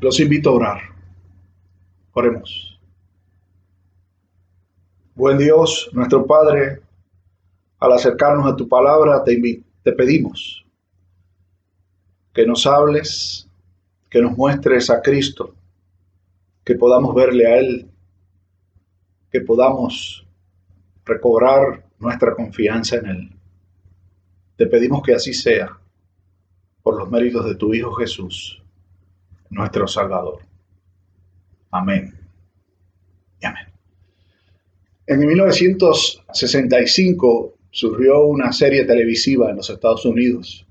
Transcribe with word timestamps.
Los 0.00 0.20
invito 0.20 0.50
a 0.50 0.52
orar. 0.52 0.80
Oremos. 2.12 2.78
Buen 5.14 5.38
Dios, 5.38 5.88
nuestro 5.92 6.26
Padre, 6.26 6.82
al 7.78 7.92
acercarnos 7.92 8.52
a 8.52 8.56
tu 8.56 8.68
palabra, 8.68 9.24
te, 9.24 9.62
te 9.82 9.92
pedimos 9.92 10.66
que 12.34 12.46
nos 12.46 12.66
hables, 12.66 13.48
que 14.10 14.20
nos 14.20 14.36
muestres 14.36 14.90
a 14.90 15.00
Cristo, 15.00 15.54
que 16.62 16.74
podamos 16.74 17.14
verle 17.14 17.46
a 17.46 17.56
Él, 17.56 17.90
que 19.30 19.40
podamos 19.40 20.26
recobrar 21.06 21.86
nuestra 21.98 22.34
confianza 22.34 22.96
en 22.96 23.06
Él. 23.06 23.30
Te 24.56 24.66
pedimos 24.66 25.02
que 25.02 25.14
así 25.14 25.32
sea, 25.32 25.78
por 26.82 26.98
los 26.98 27.10
méritos 27.10 27.46
de 27.46 27.54
tu 27.54 27.72
Hijo 27.72 27.94
Jesús 27.94 28.62
nuestro 29.56 29.88
Salvador. 29.88 30.42
Amén. 31.70 32.12
Y 33.40 33.46
amén. 33.46 33.66
En 35.06 35.20
1965 35.20 37.54
surgió 37.70 38.26
una 38.26 38.52
serie 38.52 38.84
televisiva 38.84 39.48
en 39.50 39.56
los 39.56 39.70
Estados 39.70 40.04
Unidos 40.04 40.66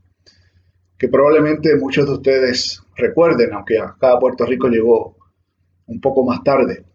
que 0.98 1.10
probablemente 1.10 1.76
muchos 1.76 2.06
de 2.06 2.14
ustedes 2.14 2.82
recuerden, 2.96 3.52
aunque 3.54 3.78
acá 3.78 4.14
a 4.14 4.20
Puerto 4.20 4.46
Rico 4.46 4.70
llegó 4.70 5.18
un 5.88 6.00
poco 6.00 6.24
más 6.24 6.42
tarde. 6.44 6.86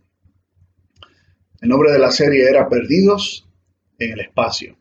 El 1.60 1.68
nombre 1.68 1.92
de 1.92 1.98
la 1.98 2.10
serie 2.10 2.48
era 2.48 2.66
Perdidos 2.68 3.46
en 3.98 4.12
el 4.12 4.20
Espacio. 4.20 4.78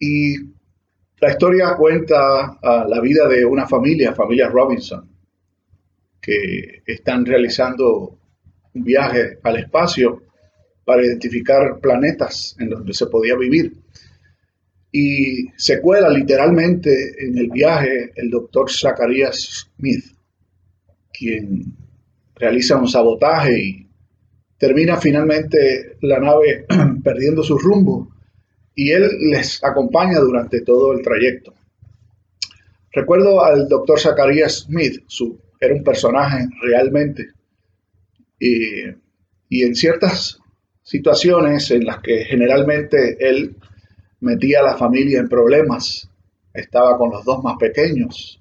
Y 0.00 0.34
la 1.20 1.30
historia 1.30 1.76
cuenta 1.76 2.58
la 2.62 3.00
vida 3.00 3.28
de 3.28 3.44
una 3.44 3.68
familia, 3.68 4.12
familia 4.12 4.48
Robinson, 4.48 5.11
que 6.22 6.82
están 6.86 7.26
realizando 7.26 8.18
un 8.74 8.84
viaje 8.84 9.38
al 9.42 9.56
espacio 9.56 10.22
para 10.84 11.04
identificar 11.04 11.80
planetas 11.80 12.56
en 12.60 12.70
donde 12.70 12.94
se 12.94 13.06
podía 13.06 13.36
vivir. 13.36 13.72
Y 14.92 15.48
se 15.56 15.80
cuela 15.80 16.08
literalmente 16.08 16.90
en 17.18 17.36
el 17.36 17.50
viaje 17.50 18.12
el 18.14 18.30
doctor 18.30 18.70
Zacharias 18.70 19.66
Smith, 19.76 20.04
quien 21.12 21.76
realiza 22.36 22.76
un 22.76 22.88
sabotaje 22.88 23.58
y 23.58 23.88
termina 24.58 24.96
finalmente 24.96 25.96
la 26.02 26.20
nave 26.20 26.66
perdiendo 27.04 27.42
su 27.42 27.58
rumbo 27.58 28.12
y 28.74 28.90
él 28.90 29.08
les 29.30 29.62
acompaña 29.64 30.18
durante 30.20 30.60
todo 30.60 30.92
el 30.92 31.02
trayecto. 31.02 31.54
Recuerdo 32.92 33.42
al 33.42 33.68
doctor 33.68 33.98
Zacharias 33.98 34.66
Smith, 34.66 35.02
su 35.06 35.38
era 35.62 35.74
un 35.74 35.84
personaje 35.84 36.48
realmente. 36.60 37.30
Y, 38.38 38.82
en 39.62 39.74
ciertas 39.76 40.40
situaciones 40.82 41.70
en 41.70 41.84
las 41.84 42.00
que 42.00 42.24
generalmente 42.24 43.16
él 43.20 43.54
metía 44.20 44.60
a 44.60 44.64
la 44.64 44.76
familia 44.76 45.20
en 45.20 45.28
problemas, 45.28 46.10
estaba 46.52 46.98
con 46.98 47.10
los 47.10 47.24
dos 47.24 47.44
más 47.44 47.56
pequeños 47.58 48.40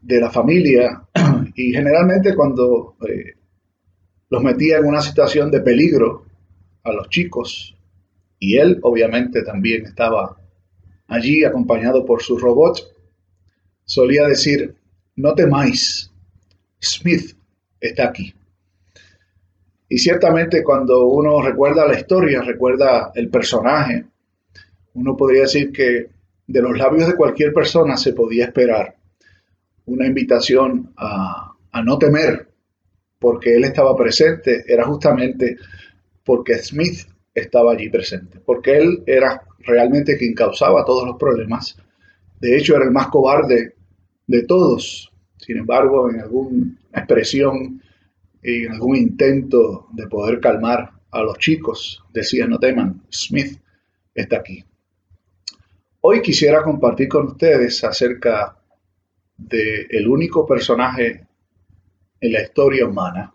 de 0.00 0.20
la 0.20 0.30
familia 0.30 1.02
y 1.54 1.72
generalmente 1.72 2.34
cuando 2.34 2.96
eh, 3.06 3.34
los 4.30 4.42
metía 4.42 4.78
en 4.78 4.86
una 4.86 5.02
situación 5.02 5.50
de 5.50 5.60
peligro 5.60 6.24
a 6.84 6.92
los 6.92 7.08
chicos 7.10 7.76
y 8.38 8.56
él 8.56 8.78
obviamente 8.82 9.42
también 9.42 9.84
estaba 9.84 10.36
allí 11.08 11.44
acompañado 11.44 12.06
por 12.06 12.22
su 12.22 12.38
robot, 12.38 12.78
solía 13.84 14.26
decir, 14.26 14.76
no 15.16 15.34
temáis, 15.34 16.10
Smith 16.80 17.36
está 17.80 18.08
aquí. 18.08 18.34
Y 19.88 19.98
ciertamente 19.98 20.62
cuando 20.62 21.06
uno 21.06 21.42
recuerda 21.42 21.86
la 21.86 21.98
historia, 21.98 22.40
recuerda 22.42 23.12
el 23.14 23.28
personaje, 23.28 24.06
uno 24.94 25.16
podría 25.16 25.42
decir 25.42 25.70
que 25.70 26.08
de 26.46 26.62
los 26.62 26.76
labios 26.78 27.08
de 27.08 27.16
cualquier 27.16 27.52
persona 27.52 27.96
se 27.96 28.12
podía 28.12 28.46
esperar 28.46 28.96
una 29.84 30.06
invitación 30.06 30.92
a, 30.96 31.52
a 31.72 31.82
no 31.82 31.98
temer, 31.98 32.48
porque 33.18 33.54
él 33.54 33.64
estaba 33.64 33.96
presente, 33.96 34.64
era 34.66 34.84
justamente 34.84 35.56
porque 36.24 36.56
Smith 36.56 37.06
estaba 37.34 37.72
allí 37.72 37.88
presente, 37.88 38.40
porque 38.44 38.78
él 38.78 39.02
era 39.06 39.42
realmente 39.60 40.16
quien 40.16 40.34
causaba 40.34 40.84
todos 40.84 41.06
los 41.06 41.16
problemas. 41.16 41.76
De 42.40 42.56
hecho, 42.56 42.76
era 42.76 42.84
el 42.84 42.90
más 42.90 43.08
cobarde 43.08 43.74
de 44.32 44.44
todos. 44.44 45.12
Sin 45.36 45.58
embargo, 45.58 46.10
en 46.10 46.20
alguna 46.20 46.74
expresión, 46.94 47.82
en 48.42 48.72
algún 48.72 48.96
intento 48.96 49.88
de 49.92 50.06
poder 50.06 50.40
calmar 50.40 50.90
a 51.10 51.22
los 51.22 51.36
chicos, 51.38 52.02
decía, 52.14 52.46
no 52.46 52.58
teman, 52.58 53.02
Smith 53.10 53.60
está 54.14 54.38
aquí. 54.38 54.64
Hoy 56.00 56.22
quisiera 56.22 56.62
compartir 56.62 57.08
con 57.08 57.26
ustedes 57.26 57.84
acerca 57.84 58.56
del 59.36 59.86
el 59.90 60.08
único 60.08 60.46
personaje 60.46 61.26
en 62.20 62.32
la 62.32 62.42
historia 62.42 62.86
humana 62.86 63.34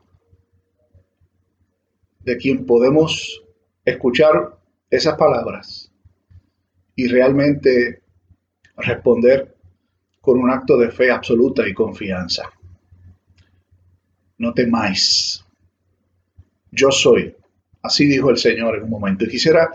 de 2.21 2.37
quien 2.37 2.65
podemos 2.65 3.43
escuchar 3.85 4.57
esas 4.89 5.15
palabras 5.15 5.91
y 6.95 7.07
realmente 7.07 8.01
responder 8.77 9.56
con 10.27 10.39
un 10.39 10.49
acto 10.49 10.77
de 10.77 10.91
fe 10.91 11.09
absoluta 11.09 11.65
y 11.65 11.73
confianza. 11.73 12.51
No 14.39 14.53
temáis. 14.53 15.41
Yo 16.69 16.91
soy. 16.91 17.33
Así 17.81 18.07
dijo 18.07 18.29
el 18.29 18.35
Señor 18.35 18.75
en 18.75 18.83
un 18.83 18.89
momento. 18.89 19.23
Y 19.23 19.29
quisiera 19.29 19.69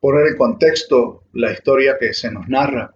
poner 0.00 0.28
en 0.28 0.38
contexto 0.38 1.24
la 1.34 1.52
historia 1.52 1.98
que 2.00 2.14
se 2.14 2.30
nos 2.30 2.48
narra. 2.48 2.90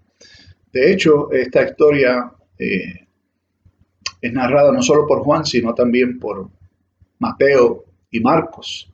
De 0.73 0.91
hecho, 0.91 1.31
esta 1.33 1.65
historia 1.65 2.33
eh, 2.59 3.06
es 4.23 4.33
narrada 4.33 4.73
no 4.73 4.81
solo 4.83 5.06
por 5.06 5.21
Juan, 5.21 5.44
sino 5.44 5.75
también 5.75 6.19
por 6.19 6.49
Mateo 7.19 7.84
y 8.11 8.21
Marcos. 8.21 8.91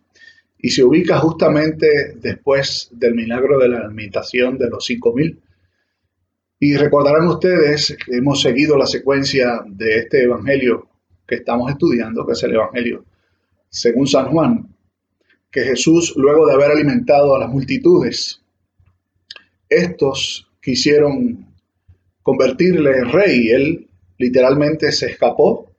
Y 0.59 0.71
se 0.71 0.83
ubica 0.83 1.21
justamente 1.21 2.15
después 2.17 2.89
del 2.91 3.15
milagro 3.15 3.61
de 3.61 3.69
la 3.69 3.79
alimentación 3.79 4.59
de 4.59 4.71
los 4.71 4.85
cinco 4.85 5.15
mil 5.15 5.41
y 6.61 6.77
recordarán 6.77 7.27
ustedes 7.29 7.97
que 8.05 8.17
hemos 8.17 8.41
seguido 8.41 8.77
la 8.77 8.87
secuencia 8.87 9.61
de 9.67 9.99
este 10.01 10.25
Evangelio 10.25 10.89
que 11.27 11.37
estamos 11.37 11.71
estudiando, 11.71 12.27
que 12.27 12.33
es 12.33 12.43
el 12.43 12.55
Evangelio 12.55 13.05
según 13.71 14.07
San 14.07 14.29
Juan, 14.29 14.75
que 15.51 15.63
Jesús, 15.63 16.15
luego 16.17 16.47
de 16.47 16.55
haber 16.55 16.71
alimentado 16.71 17.35
a 17.35 17.39
las 17.39 17.51
multitudes, 17.51 18.43
estos 19.69 20.51
quisieron 20.61 21.47
convertirle 22.23 22.99
en 22.99 23.13
rey. 23.13 23.49
Él 23.51 23.89
literalmente 24.19 24.93
se 24.93 25.07
escapó 25.07 25.71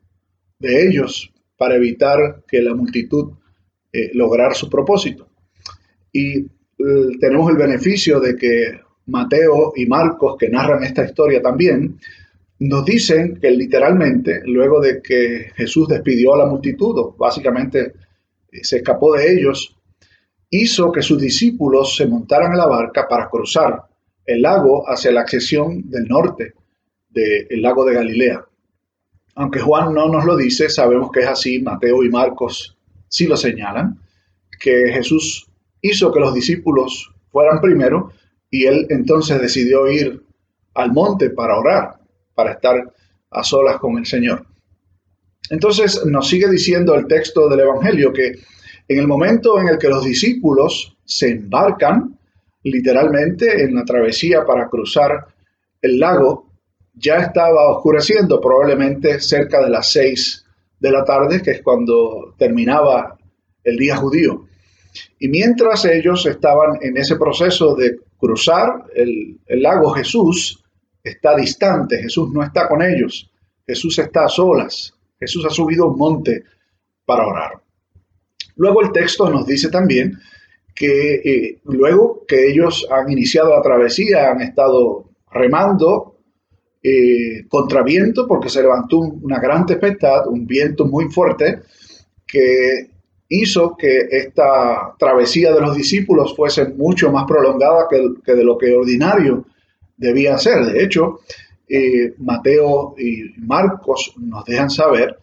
de 0.59 0.88
ellos 0.88 1.31
para 1.57 1.75
evitar 1.75 2.44
que 2.47 2.61
la 2.61 2.75
multitud 2.75 3.34
eh, 3.91 4.11
lograra 4.13 4.53
su 4.53 4.69
propósito. 4.69 5.28
Y 6.11 6.40
eh, 6.40 6.47
tenemos 7.19 7.50
el 7.51 7.57
beneficio 7.57 8.19
de 8.19 8.35
que 8.35 8.81
Mateo 9.09 9.74
y 9.75 9.86
Marcos, 9.86 10.36
que 10.38 10.50
narran 10.50 10.84
esta 10.84 11.06
historia 11.06 11.42
también, 11.42 12.00
nos 12.59 12.86
dicen 12.86 13.40
que 13.40 13.52
literalmente, 13.52 14.42
luego 14.46 14.81
de 14.81 15.02
que 15.02 15.52
Jesús 15.56 15.88
despidió 15.88 16.34
a 16.34 16.40
la 16.40 16.46
multitud, 16.46 17.14
básicamente 17.18 17.94
eh, 18.52 18.64
se 18.64 18.78
escapó 18.78 19.14
de 19.14 19.31
ellos, 19.31 19.75
hizo 20.50 20.92
que 20.92 21.02
sus 21.02 21.22
discípulos 21.22 21.96
se 21.96 22.08
montaran 22.08 22.52
en 22.52 22.58
la 22.58 22.68
barca 22.68 23.08
para 23.08 23.30
cruzar 23.30 23.84
el 24.25 24.42
lago 24.42 24.84
hacia 24.90 25.12
la 25.12 25.22
accesión 25.22 25.90
del 25.90 26.08
norte 26.08 26.53
del 27.09 27.62
lago 27.62 27.86
de 27.86 27.96
Galilea. 27.96 28.46
Aunque 29.36 29.59
Juan 29.59 29.94
no 29.94 30.08
nos 30.09 30.26
lo 30.26 30.38
dice, 30.38 30.70
sabemos 30.70 31.11
que 31.11 31.22
es 31.22 31.28
así, 31.28 31.59
Mateo 31.59 32.03
y 32.03 32.09
Marcos 32.09 32.78
sí 33.08 33.26
lo 33.26 33.35
señalan, 33.35 34.00
que 34.59 34.91
Jesús 34.91 35.50
hizo 35.82 36.11
que 36.11 36.20
los 36.20 36.34
discípulos 36.34 37.11
fueran 37.32 37.59
primero 37.61 38.11
y 38.49 38.66
él 38.66 38.87
entonces 38.90 39.41
decidió 39.41 39.90
ir 39.90 40.23
al 40.73 40.91
monte 40.91 41.29
para 41.29 41.57
orar, 41.57 41.99
para 42.34 42.53
estar 42.53 42.93
a 43.31 43.43
solas 43.43 43.78
con 43.78 43.97
el 43.97 44.05
Señor. 44.05 44.46
Entonces 45.49 46.05
nos 46.05 46.28
sigue 46.28 46.49
diciendo 46.49 46.96
el 46.96 47.07
texto 47.07 47.47
del 47.49 47.61
Evangelio 47.61 48.13
que 48.13 48.34
en 48.87 48.97
el 48.97 49.07
momento 49.07 49.59
en 49.59 49.67
el 49.67 49.78
que 49.78 49.90
los 49.90 50.03
discípulos 50.03 50.97
se 51.05 51.29
embarcan 51.29 52.17
literalmente 52.63 53.63
en 53.63 53.75
la 53.75 53.85
travesía 53.85 54.46
para 54.46 54.67
cruzar 54.67 55.28
el 55.81 55.99
lago, 55.99 56.49
ya 56.93 57.17
estaba 57.17 57.69
oscureciendo, 57.72 58.41
probablemente 58.41 59.19
cerca 59.22 59.63
de 59.63 59.69
las 59.69 59.91
seis 59.91 60.46
de 60.79 60.91
la 60.91 61.05
tarde, 61.05 61.41
que 61.41 61.51
es 61.51 61.61
cuando 61.61 62.35
terminaba 62.37 63.17
el 63.63 63.78
día 63.78 63.96
judío. 63.96 64.46
Y 65.19 65.29
mientras 65.29 65.85
ellos 65.85 66.25
estaban 66.25 66.79
en 66.81 66.97
ese 66.97 67.16
proceso 67.16 67.75
de 67.75 67.99
cruzar 68.20 68.86
el, 68.94 69.40
lago, 69.48 69.92
Jesús 69.92 70.64
está 71.04 71.36
distante, 71.36 71.98
Jesús 72.02 72.32
no 72.32 72.44
está 72.44 72.68
con 72.68 72.82
ellos. 72.82 73.32
Jesús 73.66 73.98
está 74.00 74.26
a 74.26 74.30
solas. 74.30 74.94
Jesús 75.20 75.46
ha 75.46 75.50
subido 75.50 75.88
un 75.88 75.98
monte 75.98 76.44
para 77.06 77.26
orar. 77.26 77.62
Luego 78.56 78.82
el 78.82 78.92
texto 78.92 79.30
nos 79.30 79.46
dice 79.46 79.70
también 79.70 80.18
que 80.76 81.16
eh, 81.16 81.60
luego 81.66 82.26
que 82.28 82.52
ellos 82.52 82.88
han 82.92 83.10
iniciado 83.12 83.56
la 83.56 83.62
travesía, 83.62 84.32
han 84.32 84.42
estado 84.42 85.10
remando 85.32 86.18
eh, 86.82 87.46
contra 87.48 87.84
viento 87.84 88.28
porque 88.28 88.50
se 88.50 88.62
levantó 88.62 89.00
una 89.00 89.40
gran 89.40 89.66
tempestad, 89.66 90.28
un 90.28 90.46
viento 90.46 90.86
muy 90.86 91.06
fuerte 91.10 91.62
que 92.26 92.90
hizo 93.29 93.78
que 93.78 94.08
esta 94.09 94.96
travesía 94.97 95.53
de 95.53 95.61
los 95.61 95.78
discípulos 95.78 96.35
fuese 96.35 96.67
mucho 96.70 97.11
más 97.11 97.26
prolongada 97.28 97.87
que, 97.90 98.34
de 98.34 98.43
lo 98.43 98.58
que 98.58 98.73
ordinario 98.73 99.46
debía 99.96 100.37
ser. 100.40 100.66
De 100.66 100.84
hecho, 100.84 101.20
eh, 101.67 102.16
Mateo 102.17 102.96
y 102.97 103.40
Marcos 103.40 104.14
nos 104.17 104.43
dejan 104.46 104.72
saber 104.72 105.16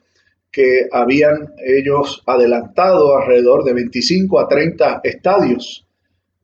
que 0.52 0.86
habían 0.90 1.52
ellos 1.64 2.22
adelantado 2.24 3.18
alrededor 3.18 3.64
de 3.64 3.74
25 3.74 4.38
a 4.38 4.48
30 4.48 5.00
estadios, 5.02 5.84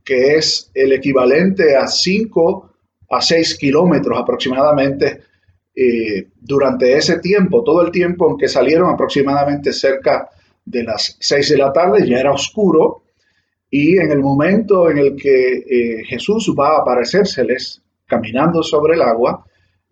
que 0.05 0.35
es 0.35 0.71
el 0.75 0.93
equivalente 0.93 1.77
a 1.77 1.87
5 1.87 2.71
a 3.09 3.21
6 3.21 3.57
kilómetros 3.57 4.19
aproximadamente 4.19 5.21
eh, 5.75 6.27
durante 6.41 6.97
ese 6.97 7.21
tiempo, 7.21 7.63
todo 7.63 7.83
el 7.83 7.93
tiempo 7.93 8.31
en 8.31 8.37
que 8.37 8.49
salieron 8.49 8.93
aproximadamente 8.93 9.73
cerca 9.73 10.29
de 10.29 10.42
las 10.67 11.17
6 11.21 11.51
de 11.51 11.57
la 11.59 11.73
tarde, 11.73 12.07
ya 12.09 12.19
era 12.19 12.33
oscuro, 12.33 13.03
y 13.71 13.99
en 13.99 14.11
el 14.11 14.21
momento 14.21 14.91
en 14.91 14.99
el 14.99 15.17
que 15.17 15.65
eh, 15.69 16.05
Jesús 16.05 16.55
va 16.59 16.77
a 16.77 16.81
aparecérseles 16.81 17.83
caminando 18.07 18.63
sobre 18.63 18.95
el 18.95 19.03
agua, 19.03 19.45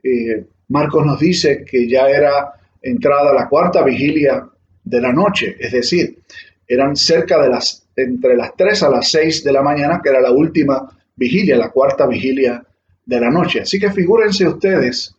eh, 0.03 0.45
Marcos 0.69 1.05
nos 1.07 1.19
dice 1.19 1.65
que 1.65 1.89
ya 1.89 2.09
era 2.09 2.53
entrada 2.83 3.33
la 3.33 3.49
cuarta 3.49 3.83
vigilia 3.83 4.47
de 4.85 5.01
la 5.01 5.13
noche, 5.13 5.57
es 5.59 5.73
decir, 5.73 6.19
eran 6.67 6.95
cerca 6.95 7.41
de 7.43 7.49
las, 7.49 7.89
entre 7.97 8.37
las 8.37 8.55
3 8.57 8.83
a 8.85 8.91
las 8.91 9.11
6 9.11 9.45
de 9.45 9.53
la 9.53 9.63
mañana, 9.63 10.01
que 10.03 10.11
era 10.11 10.21
la 10.21 10.31
última 10.31 10.89
vigilia, 11.17 11.57
la 11.57 11.71
cuarta 11.71 12.07
vigilia 12.07 12.63
de 13.05 13.21
la 13.21 13.31
noche. 13.31 13.63
Así 13.63 13.81
que 13.81 13.91
figúrense 13.91 14.47
ustedes 14.47 15.15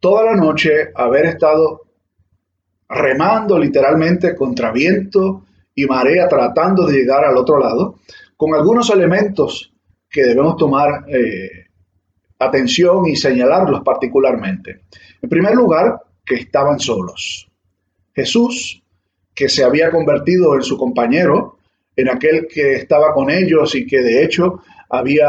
toda 0.00 0.24
la 0.24 0.36
noche 0.36 0.90
haber 0.94 1.26
estado 1.26 1.82
remando 2.88 3.58
literalmente 3.58 4.34
contra 4.34 4.72
viento 4.72 5.44
y 5.74 5.86
marea 5.86 6.28
tratando 6.28 6.86
de 6.86 6.98
llegar 6.98 7.24
al 7.24 7.36
otro 7.36 7.58
lado, 7.58 8.00
con 8.36 8.54
algunos 8.54 8.90
elementos 8.90 9.72
que 10.08 10.22
debemos 10.22 10.56
tomar 10.56 11.04
eh, 11.08 11.66
atención 12.38 13.06
y 13.06 13.16
señalarlos 13.16 13.82
particularmente. 13.82 14.82
En 15.20 15.28
primer 15.28 15.54
lugar, 15.54 16.00
que 16.24 16.36
estaban 16.36 16.78
solos. 16.78 17.48
Jesús, 18.14 18.82
que 19.34 19.48
se 19.48 19.64
había 19.64 19.90
convertido 19.90 20.54
en 20.54 20.62
su 20.62 20.76
compañero, 20.76 21.58
en 21.94 22.08
aquel 22.08 22.46
que 22.46 22.74
estaba 22.74 23.12
con 23.12 23.30
ellos 23.30 23.74
y 23.74 23.86
que 23.86 24.02
de 24.02 24.24
hecho 24.24 24.62
había 24.88 25.28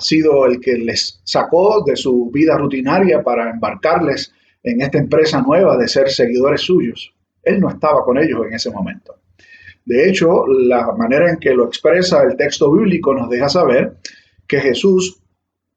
sido 0.00 0.46
el 0.46 0.60
que 0.60 0.76
les 0.76 1.20
sacó 1.24 1.82
de 1.84 1.96
su 1.96 2.30
vida 2.30 2.56
rutinaria 2.56 3.22
para 3.22 3.50
embarcarles 3.50 4.32
en 4.62 4.80
esta 4.80 4.98
empresa 4.98 5.40
nueva 5.40 5.76
de 5.76 5.88
ser 5.88 6.10
seguidores 6.10 6.62
suyos. 6.62 7.12
Él 7.42 7.60
no 7.60 7.70
estaba 7.70 8.04
con 8.04 8.18
ellos 8.18 8.46
en 8.46 8.54
ese 8.54 8.70
momento. 8.70 9.16
De 9.84 10.08
hecho, 10.08 10.46
la 10.46 10.92
manera 10.92 11.30
en 11.30 11.38
que 11.38 11.54
lo 11.54 11.66
expresa 11.66 12.22
el 12.22 12.36
texto 12.36 12.70
bíblico 12.70 13.14
nos 13.14 13.30
deja 13.30 13.48
saber 13.48 13.94
que 14.46 14.60
Jesús 14.60 15.20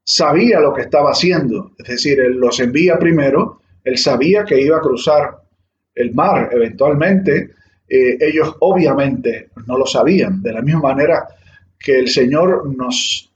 sabía 0.04 0.60
lo 0.60 0.74
que 0.74 0.82
estaba 0.82 1.10
haciendo, 1.10 1.72
es 1.78 1.88
decir, 1.88 2.20
Él 2.20 2.34
los 2.34 2.60
envía 2.60 2.98
primero, 2.98 3.60
Él 3.82 3.96
sabía 3.96 4.44
que 4.44 4.60
iba 4.60 4.76
a 4.76 4.82
cruzar 4.82 5.42
el 5.94 6.12
mar 6.12 6.50
eventualmente, 6.52 7.50
eh, 7.88 8.18
ellos 8.20 8.54
obviamente 8.60 9.50
no 9.66 9.78
lo 9.78 9.86
sabían, 9.86 10.42
de 10.42 10.52
la 10.52 10.60
misma 10.60 10.82
manera 10.82 11.26
que 11.78 11.98
el 11.98 12.08
Señor 12.08 12.76
nos 12.76 13.32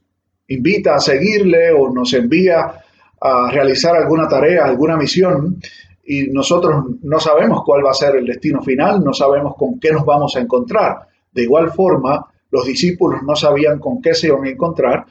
invita 0.47 0.95
a 0.95 0.99
seguirle 0.99 1.71
o 1.71 1.91
nos 1.91 2.13
envía 2.13 2.83
a 3.21 3.51
realizar 3.51 3.95
alguna 3.95 4.27
tarea, 4.27 4.65
alguna 4.65 4.97
misión, 4.97 5.59
y 6.03 6.27
nosotros 6.31 6.85
no 7.03 7.19
sabemos 7.19 7.61
cuál 7.63 7.85
va 7.85 7.91
a 7.91 7.93
ser 7.93 8.15
el 8.15 8.25
destino 8.25 8.61
final, 8.63 9.03
no 9.03 9.13
sabemos 9.13 9.55
con 9.55 9.79
qué 9.79 9.91
nos 9.91 10.05
vamos 10.05 10.35
a 10.35 10.39
encontrar. 10.39 11.07
De 11.31 11.43
igual 11.43 11.71
forma, 11.71 12.25
los 12.49 12.65
discípulos 12.65 13.21
no 13.23 13.35
sabían 13.35 13.79
con 13.79 14.01
qué 14.01 14.13
se 14.15 14.27
iban 14.27 14.45
a 14.45 14.49
encontrar 14.49 15.05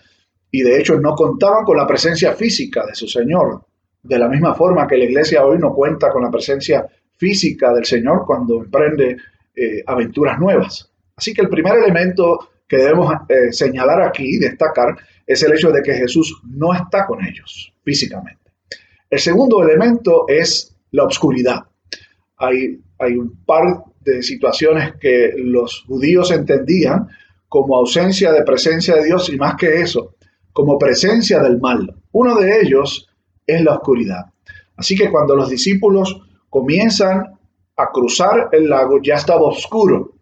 y 0.51 0.63
de 0.63 0.81
hecho 0.81 0.99
no 0.99 1.15
contaban 1.15 1.65
con 1.65 1.77
la 1.77 1.87
presencia 1.87 2.33
física 2.33 2.85
de 2.87 2.95
su 2.95 3.07
Señor. 3.07 3.63
De 4.03 4.19
la 4.19 4.29
misma 4.29 4.55
forma 4.55 4.87
que 4.87 4.97
la 4.97 5.05
iglesia 5.05 5.45
hoy 5.45 5.59
no 5.59 5.73
cuenta 5.73 6.11
con 6.11 6.23
la 6.23 6.31
presencia 6.31 6.87
física 7.17 7.73
del 7.73 7.85
Señor 7.85 8.25
cuando 8.27 8.63
emprende 8.63 9.17
eh, 9.55 9.83
aventuras 9.87 10.39
nuevas. 10.39 10.91
Así 11.17 11.35
que 11.35 11.43
el 11.43 11.49
primer 11.49 11.77
elemento 11.79 12.49
que 12.67 12.77
debemos 12.77 13.13
eh, 13.29 13.53
señalar 13.53 14.03
aquí, 14.03 14.39
destacar, 14.39 14.97
es 15.29 15.43
el 15.43 15.53
hecho 15.53 15.71
de 15.71 15.83
que 15.83 15.93
Jesús 15.93 16.41
no 16.45 16.73
está 16.73 17.07
con 17.07 17.23
ellos 17.25 17.73
físicamente. 17.85 18.51
El 19.11 19.19
segundo 19.19 19.63
elemento 19.63 20.25
es 20.27 20.75
la 20.93 21.05
obscuridad. 21.05 21.67
Hay, 22.39 22.81
hay 22.99 23.13
un 23.13 23.45
par 23.45 23.85
de 24.01 24.23
situaciones 24.23 24.95
que 24.99 25.35
los 25.37 25.85
judíos 25.87 26.31
entendían 26.31 27.09
como 27.47 27.77
ausencia 27.77 28.33
de 28.33 28.43
presencia 28.43 28.97
de 28.97 29.05
Dios 29.05 29.29
y 29.29 29.37
más 29.37 29.57
que 29.57 29.83
eso, 29.83 30.15
como 30.53 30.79
presencia 30.79 31.43
del 31.43 31.61
mal. 31.61 31.95
Uno 32.13 32.37
de 32.37 32.63
ellos 32.63 33.09
es 33.47 33.63
la 33.63 33.75
oscuridad. 33.75 34.25
Así 34.77 34.97
que 34.97 35.11
cuando 35.11 35.37
los 35.37 35.51
discípulos 35.51 36.23
comienzan 36.49 37.39
a 37.77 37.91
cruzar 37.93 38.49
el 38.53 38.69
lago, 38.69 39.01
ya 39.03 39.17
estaba 39.17 39.43
oscuro. 39.43 40.15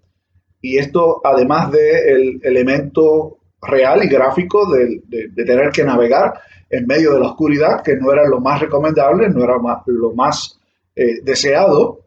Y 0.61 0.79
esto, 0.79 1.21
además 1.23 1.71
del 1.71 2.41
elemento 2.43 3.39
real 3.67 4.05
y 4.05 4.09
gráfico 4.09 4.67
de, 4.73 5.03
tener 5.45 5.71
que 5.71 5.85
navegar 5.85 6.41
en 6.69 6.87
medio 6.87 7.13
de 7.15 7.21
la 7.21 7.29
oscuridad, 7.29 7.83
que 7.83 7.97
no 7.97 8.13
era 8.13 8.27
lo 8.27 8.41
más 8.41 8.61
recomendable, 8.61 9.29
no 9.29 9.45
era 9.45 9.57
lo 9.87 10.13
más 10.15 10.59
eh, 10.95 11.21
deseado, 11.23 12.07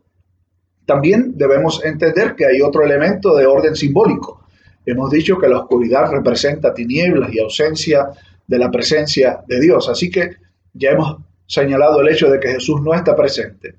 también 0.89 1.33
debemos 1.35 1.85
entender 1.85 2.35
que 2.35 2.47
hay 2.47 2.61
otro 2.61 2.83
elemento 2.83 3.35
de 3.35 3.45
orden 3.45 3.75
simbólico. 3.75 4.43
Hemos 4.83 5.11
dicho 5.11 5.37
que 5.37 5.47
la 5.47 5.59
oscuridad 5.59 6.11
representa 6.11 6.73
tinieblas 6.73 7.31
y 7.31 7.39
ausencia 7.39 8.09
de 8.47 8.57
la 8.57 8.71
presencia 8.71 9.39
de 9.47 9.59
Dios. 9.59 9.87
Así 9.87 10.09
que 10.09 10.31
ya 10.73 10.89
hemos 10.89 11.17
señalado 11.45 12.01
el 12.01 12.09
hecho 12.09 12.27
de 12.31 12.39
que 12.39 12.53
Jesús 12.53 12.81
no 12.81 12.95
está 12.95 13.15
presente. 13.15 13.75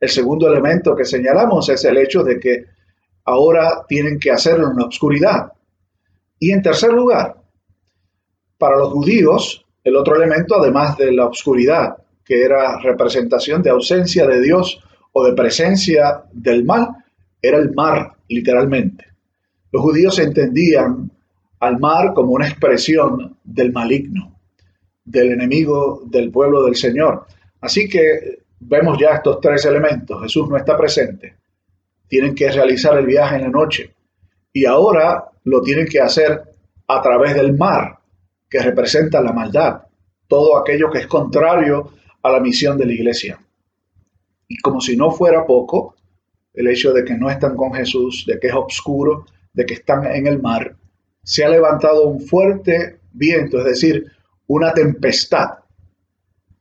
El 0.00 0.08
segundo 0.08 0.48
elemento 0.48 0.96
que 0.96 1.04
señalamos 1.04 1.68
es 1.68 1.84
el 1.84 1.98
hecho 1.98 2.22
de 2.22 2.40
que 2.40 2.64
ahora 3.26 3.84
tienen 3.86 4.18
que 4.18 4.30
hacerlo 4.30 4.70
en 4.70 4.78
la 4.78 4.86
oscuridad. 4.86 5.52
Y 6.44 6.52
en 6.52 6.60
tercer 6.60 6.92
lugar, 6.92 7.36
para 8.58 8.76
los 8.76 8.92
judíos, 8.92 9.64
el 9.82 9.96
otro 9.96 10.14
elemento, 10.14 10.56
además 10.56 10.94
de 10.98 11.10
la 11.10 11.24
oscuridad, 11.24 11.96
que 12.22 12.44
era 12.44 12.78
representación 12.80 13.62
de 13.62 13.70
ausencia 13.70 14.26
de 14.26 14.42
Dios 14.42 14.78
o 15.12 15.24
de 15.24 15.32
presencia 15.32 16.24
del 16.32 16.66
mal, 16.66 16.88
era 17.40 17.56
el 17.56 17.72
mar, 17.72 18.12
literalmente. 18.28 19.06
Los 19.72 19.80
judíos 19.80 20.18
entendían 20.18 21.10
al 21.60 21.80
mar 21.80 22.12
como 22.12 22.32
una 22.32 22.46
expresión 22.46 23.38
del 23.42 23.72
maligno, 23.72 24.38
del 25.02 25.32
enemigo 25.32 26.02
del 26.04 26.30
pueblo 26.30 26.62
del 26.64 26.76
Señor. 26.76 27.24
Así 27.62 27.88
que 27.88 28.42
vemos 28.60 28.98
ya 29.00 29.14
estos 29.14 29.40
tres 29.40 29.64
elementos. 29.64 30.20
Jesús 30.20 30.46
no 30.50 30.58
está 30.58 30.76
presente, 30.76 31.36
tienen 32.06 32.34
que 32.34 32.52
realizar 32.52 32.98
el 32.98 33.06
viaje 33.06 33.36
en 33.36 33.42
la 33.44 33.48
noche 33.48 33.94
y 34.52 34.66
ahora 34.66 35.30
lo 35.44 35.60
tienen 35.62 35.86
que 35.86 36.00
hacer 36.00 36.42
a 36.88 37.02
través 37.02 37.34
del 37.34 37.56
mar, 37.56 37.98
que 38.48 38.60
representa 38.60 39.20
la 39.20 39.32
maldad, 39.32 39.82
todo 40.28 40.58
aquello 40.58 40.90
que 40.90 40.98
es 40.98 41.06
contrario 41.06 41.92
a 42.22 42.30
la 42.30 42.40
misión 42.40 42.76
de 42.78 42.86
la 42.86 42.92
iglesia. 42.92 43.38
Y 44.48 44.56
como 44.58 44.80
si 44.80 44.96
no 44.96 45.10
fuera 45.10 45.46
poco, 45.46 45.96
el 46.52 46.68
hecho 46.68 46.92
de 46.92 47.04
que 47.04 47.14
no 47.14 47.30
están 47.30 47.56
con 47.56 47.72
Jesús, 47.72 48.24
de 48.26 48.38
que 48.38 48.48
es 48.48 48.54
oscuro, 48.54 49.26
de 49.52 49.66
que 49.66 49.74
están 49.74 50.06
en 50.06 50.26
el 50.26 50.40
mar, 50.40 50.76
se 51.22 51.44
ha 51.44 51.48
levantado 51.48 52.06
un 52.08 52.20
fuerte 52.20 53.00
viento, 53.12 53.58
es 53.58 53.64
decir, 53.64 54.06
una 54.46 54.72
tempestad 54.72 55.58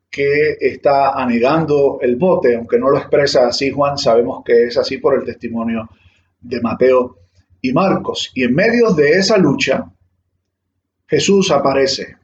que 0.10 0.58
está 0.60 1.12
anegando 1.12 1.98
el 2.02 2.16
bote, 2.16 2.56
aunque 2.56 2.78
no 2.78 2.90
lo 2.90 3.00
expresa 3.00 3.48
así 3.48 3.72
Juan, 3.72 3.98
sabemos 3.98 4.44
que 4.46 4.68
es 4.68 4.78
así 4.78 4.98
por 4.98 5.16
el 5.16 5.26
testimonio 5.26 5.90
de 6.40 6.62
Mateo 6.62 7.23
y 7.64 7.72
Marcos. 7.72 8.30
Y 8.36 8.44
en 8.44 8.54
medio 8.54 8.92
de 8.92 9.14
esa 9.14 9.38
lucha, 9.38 9.90
Jesús 11.08 11.50
aparece. 11.50 12.18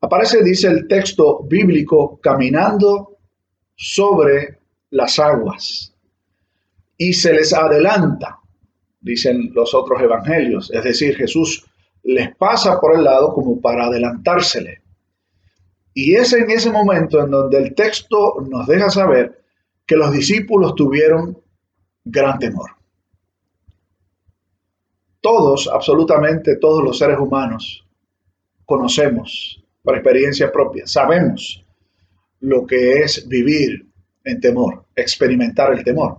Aparece, 0.00 0.42
dice 0.42 0.68
el 0.68 0.86
texto 0.86 1.42
bíblico, 1.42 2.18
caminando 2.22 3.18
sobre 3.74 4.60
las 4.90 5.18
aguas. 5.18 5.92
Y 6.96 7.12
se 7.12 7.32
les 7.32 7.52
adelanta, 7.52 8.38
dicen 9.00 9.50
los 9.52 9.74
otros 9.74 10.00
evangelios. 10.00 10.70
Es 10.72 10.84
decir, 10.84 11.16
Jesús 11.16 11.66
les 12.04 12.34
pasa 12.36 12.80
por 12.80 12.96
el 12.96 13.02
lado 13.02 13.34
como 13.34 13.60
para 13.60 13.86
adelantársele. 13.86 14.80
Y 15.92 16.14
es 16.14 16.32
en 16.32 16.48
ese 16.50 16.70
momento 16.70 17.20
en 17.20 17.30
donde 17.30 17.58
el 17.58 17.74
texto 17.74 18.36
nos 18.48 18.66
deja 18.68 18.90
saber 18.90 19.42
que 19.84 19.96
los 19.96 20.12
discípulos 20.12 20.76
tuvieron 20.76 21.36
gran 22.04 22.38
temor. 22.38 22.81
Todos, 25.22 25.70
absolutamente 25.72 26.56
todos 26.56 26.84
los 26.84 26.98
seres 26.98 27.18
humanos, 27.18 27.86
conocemos 28.66 29.64
por 29.82 29.94
experiencia 29.94 30.52
propia, 30.52 30.86
sabemos 30.86 31.64
lo 32.40 32.66
que 32.66 32.98
es 32.98 33.26
vivir 33.28 33.86
en 34.24 34.40
temor, 34.40 34.84
experimentar 34.96 35.72
el 35.72 35.84
temor. 35.84 36.18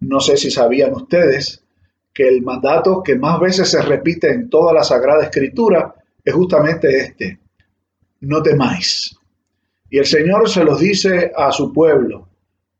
No 0.00 0.20
sé 0.20 0.36
si 0.38 0.50
sabían 0.50 0.94
ustedes 0.94 1.62
que 2.14 2.26
el 2.26 2.42
mandato 2.42 3.02
que 3.02 3.16
más 3.16 3.38
veces 3.38 3.70
se 3.70 3.82
repite 3.82 4.32
en 4.32 4.48
toda 4.48 4.72
la 4.72 4.82
Sagrada 4.82 5.24
Escritura 5.24 5.94
es 6.24 6.34
justamente 6.34 6.98
este, 6.98 7.38
no 8.20 8.42
temáis. 8.42 9.16
Y 9.90 9.98
el 9.98 10.06
Señor 10.06 10.48
se 10.48 10.64
los 10.64 10.80
dice 10.80 11.30
a 11.36 11.52
su 11.52 11.72
pueblo 11.72 12.28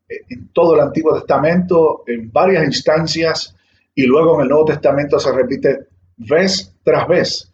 en 0.07 0.49
todo 0.49 0.75
el 0.75 0.81
Antiguo 0.81 1.13
Testamento, 1.13 2.03
en 2.07 2.31
varias 2.31 2.65
instancias, 2.65 3.55
y 3.95 4.05
luego 4.05 4.35
en 4.35 4.41
el 4.41 4.49
Nuevo 4.49 4.65
Testamento 4.65 5.19
se 5.19 5.31
repite 5.31 5.87
vez 6.17 6.73
tras 6.83 7.07
vez. 7.07 7.51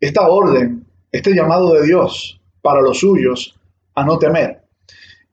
Esta 0.00 0.28
orden, 0.28 0.84
este 1.10 1.34
llamado 1.34 1.74
de 1.74 1.86
Dios 1.86 2.40
para 2.60 2.80
los 2.80 3.00
suyos 3.00 3.58
a 3.94 4.04
no 4.04 4.18
temer. 4.18 4.62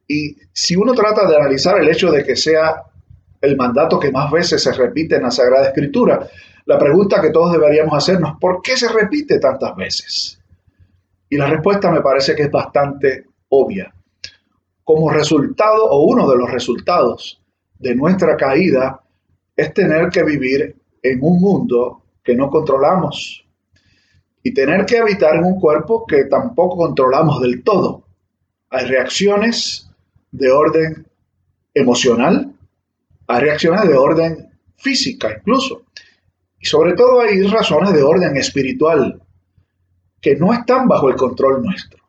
Y 0.08 0.36
si 0.52 0.76
uno 0.76 0.94
trata 0.94 1.28
de 1.28 1.36
analizar 1.36 1.80
el 1.80 1.90
hecho 1.90 2.12
de 2.12 2.24
que 2.24 2.36
sea 2.36 2.84
el 3.42 3.56
mandato 3.56 4.00
que 4.00 4.12
más 4.12 4.32
veces 4.32 4.62
se 4.62 4.74
repite 4.74 5.16
en 5.16 5.24
la 5.24 5.32
Sagrada 5.32 5.68
Escritura, 5.68 6.28
la 6.66 6.78
pregunta 6.78 7.22
que 7.22 7.30
todos 7.30 7.54
deberíamos 7.54 7.94
hacernos, 7.96 8.38
¿por 8.40 8.62
qué 8.62 8.76
se 8.76 8.90
repite 8.90 9.40
tantas 9.40 9.76
veces? 9.76 10.40
Y 11.30 11.38
la 11.38 11.48
respuesta 11.48 11.92
me 11.92 12.02
parece 12.02 12.36
que 12.36 12.44
es 12.44 12.52
bastante 12.52 13.26
obvia. 13.50 13.94
Como 14.84 15.12
resultado 15.12 15.86
o 15.86 16.06
uno 16.06 16.30
de 16.30 16.38
los 16.38 16.50
resultados 16.52 17.42
de 17.78 17.96
nuestra 17.96 18.36
caída 18.36 19.02
es 19.60 19.74
tener 19.74 20.10
que 20.10 20.24
vivir 20.24 20.76
en 21.04 21.20
un 21.22 21.42
mundo 21.42 22.02
que 22.24 22.34
no 22.34 22.50
controlamos 22.50 23.46
y 24.42 24.54
tener 24.54 24.86
que 24.86 25.00
habitar 25.00 25.36
en 25.36 25.44
un 25.44 25.60
cuerpo 25.60 26.06
que 26.06 26.26
tampoco 26.26 26.78
controlamos 26.78 27.42
del 27.42 27.62
todo. 27.62 28.06
Hay 28.70 28.86
reacciones 28.86 29.90
de 30.32 30.50
orden 30.50 31.06
emocional, 31.74 32.54
hay 33.28 33.42
reacciones 33.42 33.88
de 33.88 33.98
orden 33.98 34.50
física 34.78 35.36
incluso, 35.38 35.84
y 36.58 36.66
sobre 36.66 36.94
todo 36.94 37.20
hay 37.20 37.42
razones 37.44 37.92
de 37.94 38.02
orden 38.02 38.38
espiritual 38.38 39.22
que 40.22 40.38
no 40.38 40.54
están 40.54 40.88
bajo 40.88 41.10
el 41.10 41.16
control 41.16 41.64
nuestro. 41.64 42.00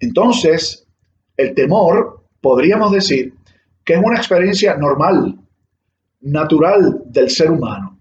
Entonces, 0.00 0.86
el 1.36 1.54
temor, 1.54 2.24
podríamos 2.40 2.90
decir, 2.90 3.34
que 3.84 3.94
es 3.94 4.00
una 4.02 4.18
experiencia 4.18 4.76
normal, 4.76 5.38
natural 6.20 7.02
del 7.06 7.30
ser 7.30 7.50
humano. 7.50 7.98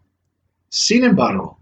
Sin 0.70 1.04
embargo, 1.04 1.60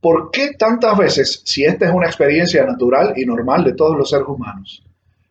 ¿por 0.00 0.30
qué 0.30 0.52
tantas 0.58 0.96
veces, 0.96 1.42
si 1.44 1.64
esta 1.64 1.86
es 1.86 1.94
una 1.94 2.06
experiencia 2.06 2.64
natural 2.64 3.14
y 3.16 3.24
normal 3.24 3.64
de 3.64 3.74
todos 3.74 3.96
los 3.96 4.08
seres 4.08 4.28
humanos, 4.28 4.82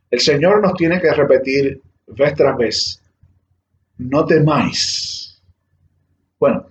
el 0.09 0.19
Señor 0.19 0.61
nos 0.61 0.73
tiene 0.73 0.99
que 0.99 1.11
repetir 1.13 1.81
vez 2.07 2.33
tras 2.33 2.57
vez, 2.57 3.01
no 3.97 4.25
temáis? 4.25 5.41
Bueno, 6.39 6.67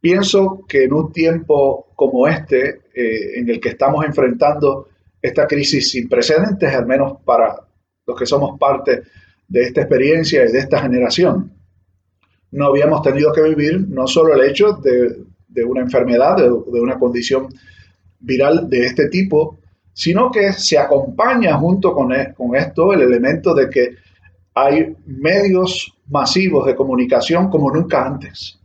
pienso 0.00 0.64
que 0.68 0.84
en 0.84 0.92
un 0.92 1.12
tiempo 1.12 1.88
como 1.94 2.26
este, 2.28 2.82
eh, 2.94 3.38
en 3.38 3.48
el 3.50 3.60
que 3.60 3.70
estamos 3.70 4.04
enfrentando 4.04 4.88
esta 5.20 5.46
crisis 5.46 5.90
sin 5.90 6.08
precedentes, 6.08 6.72
al 6.74 6.86
menos 6.86 7.20
para 7.24 7.56
los 8.06 8.18
que 8.18 8.26
somos 8.26 8.58
parte 8.58 9.02
de 9.48 9.62
esta 9.62 9.82
experiencia 9.82 10.44
y 10.44 10.52
de 10.52 10.58
esta 10.60 10.80
generación, 10.80 11.52
no 12.52 12.66
habíamos 12.66 13.02
tenido 13.02 13.32
que 13.32 13.42
vivir 13.42 13.88
no 13.88 14.06
solo 14.06 14.34
el 14.34 14.48
hecho 14.48 14.72
de, 14.74 15.64
una 15.64 15.82
enfermedad, 15.82 16.36
de, 16.36 16.44
de 16.44 16.80
una 16.80 16.98
condición 16.98 17.48
viral 18.20 18.68
de 18.68 18.86
este 18.86 19.08
tipo, 19.08 19.58
sino 19.92 20.30
que 20.30 20.52
se 20.52 20.78
acompaña 20.78 21.56
junto 21.56 21.92
con, 21.92 22.12
e, 22.12 22.32
con 22.34 22.54
esto 22.56 22.92
el 22.92 23.02
elemento 23.02 23.54
de 23.54 23.68
que 23.68 23.96
hay 24.54 24.96
medios 25.06 25.92
masivos 26.08 26.66
de 26.66 26.74
comunicación 26.74 27.48
como 27.48 27.70
nunca 27.70 28.04
antes. 28.04 28.58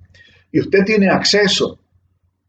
Y 0.51 0.59
usted 0.59 0.83
tiene 0.85 1.09
acceso 1.09 1.79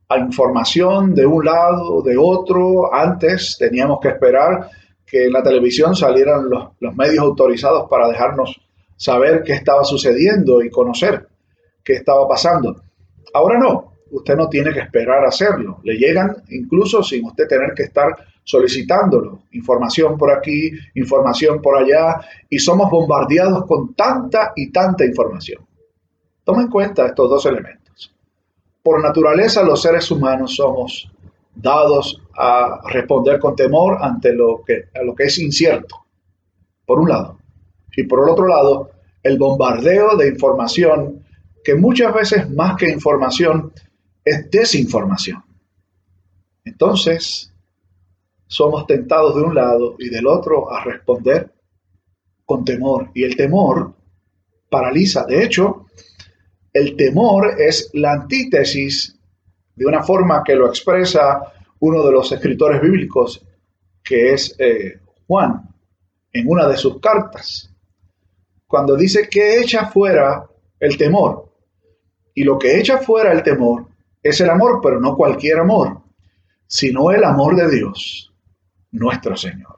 a 0.08 0.18
información 0.18 1.14
de 1.14 1.26
un 1.26 1.44
lado 1.44 2.00
de 2.02 2.16
otro. 2.16 2.94
Antes 2.94 3.56
teníamos 3.58 3.98
que 4.00 4.08
esperar 4.08 4.70
que 5.04 5.26
en 5.26 5.32
la 5.32 5.42
televisión 5.42 5.94
salieran 5.94 6.48
los, 6.48 6.68
los 6.80 6.94
medios 6.94 7.24
autorizados 7.24 7.88
para 7.90 8.08
dejarnos 8.08 8.60
saber 8.96 9.42
qué 9.44 9.52
estaba 9.52 9.84
sucediendo 9.84 10.62
y 10.62 10.70
conocer 10.70 11.28
qué 11.86 11.94
estaba 11.94 12.26
pasando. 12.26 12.82
Ahora 13.32 13.58
no, 13.58 13.92
usted 14.10 14.36
no 14.36 14.48
tiene 14.48 14.72
que 14.72 14.80
esperar 14.80 15.24
a 15.24 15.28
hacerlo. 15.28 15.78
Le 15.84 15.96
llegan 15.96 16.36
incluso 16.50 17.02
sin 17.02 17.24
usted 17.24 17.46
tener 17.46 17.72
que 17.74 17.84
estar 17.84 18.16
solicitándolo. 18.42 19.42
Información 19.52 20.18
por 20.18 20.32
aquí, 20.32 20.70
información 20.94 21.62
por 21.62 21.78
allá, 21.78 22.20
y 22.48 22.58
somos 22.58 22.90
bombardeados 22.90 23.66
con 23.66 23.94
tanta 23.94 24.52
y 24.56 24.70
tanta 24.72 25.04
información. 25.04 25.64
Toma 26.44 26.62
en 26.62 26.68
cuenta 26.68 27.06
estos 27.06 27.30
dos 27.30 27.46
elementos. 27.46 28.14
Por 28.82 29.02
naturaleza 29.02 29.62
los 29.62 29.82
seres 29.82 30.10
humanos 30.10 30.54
somos 30.54 31.10
dados 31.54 32.22
a 32.36 32.80
responder 32.88 33.40
con 33.40 33.56
temor 33.56 33.98
ante 34.00 34.32
lo 34.32 34.62
que, 34.64 34.84
a 34.94 35.02
lo 35.02 35.14
que 35.14 35.24
es 35.24 35.38
incierto, 35.38 36.04
por 36.84 37.00
un 37.00 37.08
lado. 37.08 37.38
Y 37.96 38.04
por 38.04 38.22
el 38.22 38.28
otro 38.28 38.46
lado, 38.46 38.90
el 39.22 39.38
bombardeo 39.38 40.16
de 40.16 40.28
información 40.28 41.24
que 41.64 41.74
muchas 41.74 42.14
veces 42.14 42.48
más 42.50 42.76
que 42.76 42.88
información 42.88 43.72
es 44.24 44.50
desinformación. 44.50 45.42
Entonces, 46.64 47.52
somos 48.46 48.86
tentados 48.86 49.34
de 49.34 49.42
un 49.42 49.54
lado 49.54 49.96
y 49.98 50.08
del 50.08 50.26
otro 50.26 50.70
a 50.70 50.84
responder 50.84 51.52
con 52.44 52.64
temor. 52.64 53.10
Y 53.14 53.24
el 53.24 53.36
temor 53.36 53.94
paraliza. 54.70 55.24
De 55.24 55.42
hecho, 55.42 55.86
el 56.72 56.96
temor 56.96 57.60
es 57.60 57.90
la 57.94 58.12
antítesis 58.12 59.18
de 59.74 59.86
una 59.86 60.02
forma 60.02 60.42
que 60.44 60.54
lo 60.54 60.68
expresa 60.68 61.52
uno 61.80 62.04
de 62.04 62.12
los 62.12 62.30
escritores 62.32 62.80
bíblicos, 62.80 63.44
que 64.02 64.32
es 64.32 64.54
eh, 64.58 65.00
Juan, 65.26 65.68
en 66.32 66.48
una 66.48 66.68
de 66.68 66.76
sus 66.76 67.00
cartas, 67.00 67.72
cuando 68.66 68.96
dice 68.96 69.28
que 69.28 69.60
echa 69.60 69.86
fuera 69.86 70.46
el 70.80 70.96
temor. 70.96 71.52
Y 72.34 72.44
lo 72.44 72.58
que 72.58 72.78
echa 72.78 72.98
fuera 72.98 73.32
el 73.32 73.42
temor 73.42 73.88
es 74.22 74.40
el 74.40 74.50
amor, 74.50 74.80
pero 74.82 75.00
no 75.00 75.16
cualquier 75.16 75.58
amor, 75.58 76.02
sino 76.66 77.10
el 77.10 77.24
amor 77.24 77.56
de 77.56 77.70
Dios, 77.70 78.34
nuestro 78.90 79.36
Señor. 79.36 79.76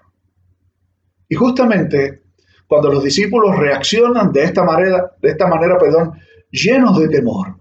Y 1.29 1.35
justamente 1.35 2.23
cuando 2.67 2.93
los 2.93 3.03
discípulos 3.03 3.57
reaccionan 3.57 4.31
de 4.33 4.45
esta 4.45 4.63
manera, 4.63 5.13
de 5.21 5.31
esta 5.31 5.47
manera, 5.47 5.79
perdón, 5.79 6.21
llenos 6.51 6.99
de 6.99 7.09
temor, 7.09 7.59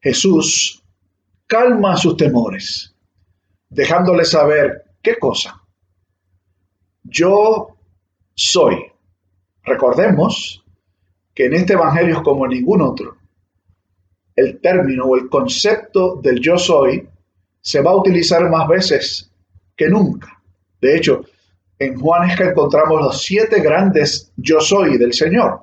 Jesús 0.00 0.82
calma 1.46 1.96
sus 1.96 2.16
temores, 2.16 2.94
dejándoles 3.68 4.30
saber 4.30 4.84
qué 5.02 5.16
cosa. 5.18 5.62
Yo 7.04 7.76
soy. 8.34 8.89
Recordemos 9.70 10.64
que 11.32 11.44
en 11.46 11.54
este 11.54 11.74
Evangelio, 11.74 12.24
como 12.24 12.44
en 12.44 12.50
ningún 12.50 12.82
otro, 12.82 13.18
el 14.34 14.60
término 14.60 15.04
o 15.04 15.16
el 15.16 15.28
concepto 15.28 16.16
del 16.20 16.40
yo 16.40 16.58
soy 16.58 17.08
se 17.60 17.80
va 17.80 17.92
a 17.92 17.96
utilizar 17.96 18.50
más 18.50 18.66
veces 18.66 19.30
que 19.76 19.88
nunca. 19.88 20.42
De 20.80 20.96
hecho, 20.96 21.24
en 21.78 22.00
Juan 22.00 22.28
es 22.28 22.36
que 22.36 22.46
encontramos 22.46 23.00
los 23.00 23.22
siete 23.22 23.60
grandes 23.60 24.32
yo 24.36 24.60
soy 24.60 24.98
del 24.98 25.12
Señor, 25.12 25.62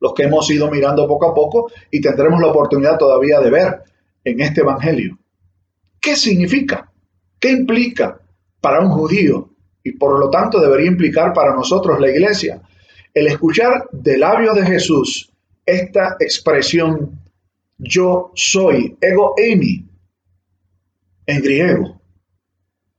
los 0.00 0.14
que 0.14 0.22
hemos 0.22 0.50
ido 0.50 0.70
mirando 0.70 1.06
poco 1.06 1.30
a 1.30 1.34
poco 1.34 1.70
y 1.90 2.00
tendremos 2.00 2.40
la 2.40 2.46
oportunidad 2.46 2.96
todavía 2.96 3.40
de 3.40 3.50
ver 3.50 3.82
en 4.24 4.40
este 4.40 4.62
Evangelio. 4.62 5.18
¿Qué 6.00 6.16
significa? 6.16 6.90
¿Qué 7.38 7.50
implica 7.50 8.18
para 8.58 8.80
un 8.80 8.88
judío 8.88 9.50
y 9.84 9.92
por 9.92 10.18
lo 10.18 10.30
tanto 10.30 10.58
debería 10.58 10.90
implicar 10.90 11.34
para 11.34 11.54
nosotros 11.54 12.00
la 12.00 12.08
iglesia 12.08 12.62
el 13.16 13.28
escuchar 13.28 13.88
de 13.92 14.18
labios 14.18 14.54
de 14.56 14.66
Jesús 14.66 15.32
esta 15.64 16.16
expresión 16.20 17.18
yo 17.78 18.30
soy, 18.34 18.94
ego 19.00 19.34
eimi, 19.38 19.88
en 21.24 21.42
griego, 21.42 21.98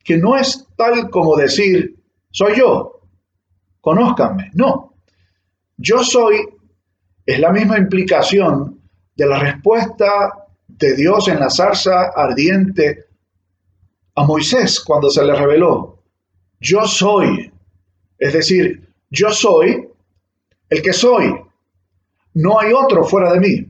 que 0.04 0.18
no 0.18 0.36
es 0.36 0.66
tal 0.76 1.12
como 1.12 1.36
decir 1.36 2.04
soy 2.32 2.58
yo, 2.58 3.00
conózcanme, 3.80 4.50
no. 4.56 4.96
Yo 5.78 6.04
soy 6.04 6.38
es 7.24 7.40
la 7.40 7.52
misma 7.52 7.78
implicación 7.78 8.82
de 9.16 9.28
la 9.28 9.38
respuesta 9.38 10.48
de 10.68 10.96
Dios 10.96 11.28
en 11.28 11.40
la 11.40 11.52
zarza 11.52 12.10
ardiente 12.16 13.06
a 14.16 14.24
Moisés 14.24 14.80
cuando 14.80 15.12
se 15.12 15.24
le 15.24 15.36
reveló, 15.36 16.02
yo 16.60 16.88
soy, 16.88 17.54
es 18.18 18.34
decir, 18.34 18.92
yo 19.12 19.30
soy 19.30 19.87
el 20.70 20.82
que 20.82 20.94
soy, 20.94 21.34
no 22.34 22.60
hay 22.60 22.74
otro 22.74 23.04
fuera 23.04 23.34
de 23.34 23.40
mí. 23.40 23.66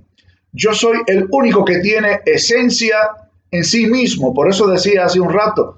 Yo 0.52 0.74
soy 0.74 0.98
el 1.08 1.28
único 1.32 1.64
que 1.64 1.80
tiene 1.80 2.22
esencia 2.26 2.98
en 3.52 3.64
sí 3.64 3.88
mismo. 3.88 4.34
Por 4.34 4.50
eso 4.50 4.68
decía 4.68 5.06
hace 5.06 5.20
un 5.20 5.32
rato 5.32 5.78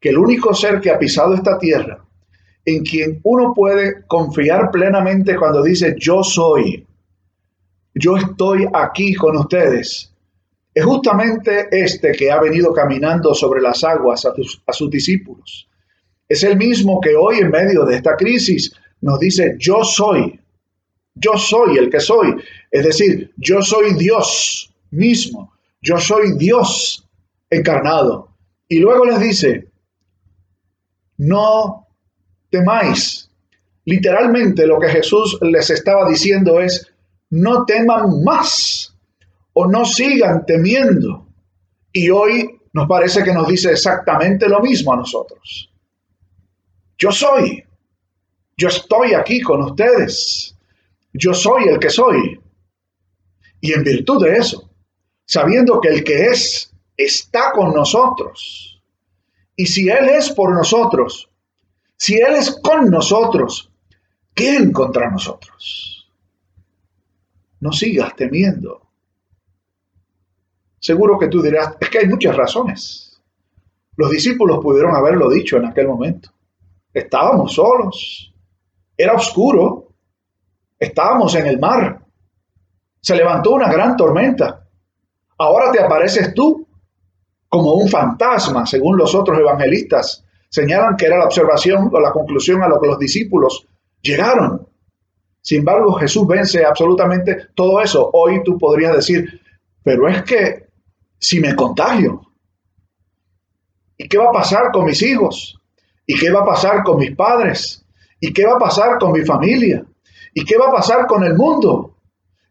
que 0.00 0.10
el 0.10 0.18
único 0.18 0.54
ser 0.54 0.80
que 0.80 0.90
ha 0.90 0.98
pisado 0.98 1.34
esta 1.34 1.58
tierra, 1.58 2.02
en 2.64 2.82
quien 2.82 3.20
uno 3.22 3.52
puede 3.54 4.06
confiar 4.06 4.70
plenamente 4.70 5.36
cuando 5.36 5.62
dice 5.62 5.94
yo 5.98 6.22
soy, 6.22 6.86
yo 7.94 8.16
estoy 8.16 8.66
aquí 8.72 9.14
con 9.14 9.36
ustedes, 9.36 10.10
es 10.72 10.84
justamente 10.84 11.68
este 11.70 12.12
que 12.12 12.30
ha 12.30 12.40
venido 12.40 12.72
caminando 12.72 13.34
sobre 13.34 13.60
las 13.60 13.82
aguas 13.84 14.24
a, 14.24 14.72
sus 14.72 14.90
discípulos. 14.90 15.68
Es 16.28 16.44
el 16.44 16.56
mismo 16.56 17.00
que 17.00 17.16
hoy 17.16 17.38
en 17.38 17.50
medio 17.50 17.84
de 17.84 17.96
esta 17.96 18.16
crisis 18.16 18.72
nos 19.00 19.18
dice 19.18 19.56
yo 19.58 19.82
soy. 19.82 20.39
Yo 21.14 21.36
soy 21.36 21.78
el 21.78 21.90
que 21.90 22.00
soy. 22.00 22.36
Es 22.70 22.84
decir, 22.84 23.32
yo 23.36 23.62
soy 23.62 23.94
Dios 23.94 24.72
mismo. 24.90 25.52
Yo 25.82 25.98
soy 25.98 26.36
Dios 26.36 27.08
encarnado. 27.48 28.28
Y 28.68 28.78
luego 28.78 29.04
les 29.04 29.20
dice, 29.20 29.68
no 31.18 31.86
temáis. 32.50 33.30
Literalmente 33.84 34.66
lo 34.66 34.78
que 34.78 34.88
Jesús 34.88 35.38
les 35.40 35.70
estaba 35.70 36.08
diciendo 36.08 36.60
es, 36.60 36.92
no 37.30 37.64
teman 37.64 38.22
más 38.22 38.94
o 39.52 39.66
no 39.66 39.84
sigan 39.84 40.44
temiendo. 40.46 41.26
Y 41.92 42.10
hoy 42.10 42.60
nos 42.72 42.86
parece 42.88 43.22
que 43.22 43.32
nos 43.32 43.48
dice 43.48 43.72
exactamente 43.72 44.48
lo 44.48 44.60
mismo 44.60 44.92
a 44.92 44.96
nosotros. 44.96 45.72
Yo 46.98 47.10
soy, 47.10 47.64
yo 48.56 48.68
estoy 48.68 49.14
aquí 49.14 49.40
con 49.40 49.62
ustedes, 49.62 50.54
yo 51.12 51.34
soy 51.34 51.68
el 51.68 51.78
que 51.78 51.90
soy. 51.90 52.40
Y 53.60 53.72
en 53.72 53.82
virtud 53.82 54.24
de 54.24 54.36
eso, 54.36 54.70
sabiendo 55.26 55.80
que 55.80 55.88
el 55.88 56.04
que 56.04 56.26
es 56.26 56.72
está 56.96 57.52
con 57.52 57.72
nosotros. 57.74 58.82
Y 59.56 59.66
si 59.66 59.88
Él 59.88 60.08
es 60.08 60.30
por 60.30 60.52
nosotros, 60.52 61.30
si 61.96 62.14
Él 62.14 62.34
es 62.34 62.58
con 62.62 62.90
nosotros, 62.90 63.70
¿quién 64.34 64.72
contra 64.72 65.10
nosotros? 65.10 66.10
No 67.60 67.72
sigas 67.72 68.16
temiendo. 68.16 68.88
Seguro 70.78 71.18
que 71.18 71.28
tú 71.28 71.42
dirás, 71.42 71.76
es 71.78 71.90
que 71.90 71.98
hay 71.98 72.06
muchas 72.06 72.34
razones. 72.34 73.20
Los 73.96 74.10
discípulos 74.10 74.60
pudieron 74.62 74.96
haberlo 74.96 75.28
dicho 75.28 75.58
en 75.58 75.66
aquel 75.66 75.88
momento. 75.88 76.30
Estábamos 76.94 77.52
solos, 77.52 78.34
era 78.96 79.12
oscuro, 79.12 79.89
Estábamos 80.80 81.34
en 81.34 81.46
el 81.46 81.58
mar. 81.58 82.00
Se 83.02 83.14
levantó 83.14 83.52
una 83.52 83.70
gran 83.70 83.96
tormenta. 83.96 84.66
Ahora 85.36 85.70
te 85.70 85.80
apareces 85.80 86.32
tú 86.32 86.66
como 87.48 87.74
un 87.74 87.88
fantasma, 87.88 88.64
según 88.64 88.96
los 88.96 89.14
otros 89.14 89.38
evangelistas. 89.38 90.24
Señalan 90.48 90.96
que 90.96 91.06
era 91.06 91.18
la 91.18 91.26
observación 91.26 91.90
o 91.92 92.00
la 92.00 92.12
conclusión 92.12 92.62
a 92.62 92.68
lo 92.68 92.80
que 92.80 92.86
los 92.86 92.98
discípulos 92.98 93.66
llegaron. 94.00 94.66
Sin 95.42 95.60
embargo, 95.60 95.92
Jesús 95.94 96.26
vence 96.26 96.64
absolutamente 96.64 97.48
todo 97.54 97.80
eso. 97.82 98.08
Hoy 98.12 98.42
tú 98.42 98.58
podrías 98.58 98.94
decir, 98.94 99.40
pero 99.82 100.08
es 100.08 100.22
que 100.22 100.66
si 101.18 101.40
me 101.40 101.54
contagio, 101.54 102.22
¿y 103.98 104.08
qué 104.08 104.16
va 104.16 104.30
a 104.30 104.32
pasar 104.32 104.70
con 104.72 104.86
mis 104.86 105.02
hijos? 105.02 105.60
¿Y 106.06 106.18
qué 106.18 106.30
va 106.30 106.40
a 106.40 106.46
pasar 106.46 106.82
con 106.82 106.98
mis 106.98 107.14
padres? 107.14 107.84
¿Y 108.18 108.32
qué 108.32 108.46
va 108.46 108.54
a 108.54 108.58
pasar 108.58 108.98
con 108.98 109.12
mi 109.12 109.22
familia? 109.24 109.84
¿Y 110.34 110.44
qué 110.44 110.56
va 110.56 110.68
a 110.68 110.72
pasar 110.72 111.06
con 111.06 111.24
el 111.24 111.34
mundo? 111.34 111.96